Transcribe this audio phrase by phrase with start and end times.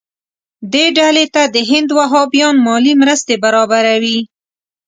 [0.73, 4.19] دې ډلې ته د هند وهابیان مالي مرستې برابروي.